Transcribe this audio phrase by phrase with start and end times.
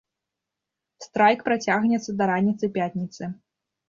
[1.05, 3.29] Страйк працягнецца да раніцы пятніцы.